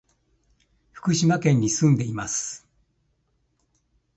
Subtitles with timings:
[0.93, 2.67] 福島県に住んでいます。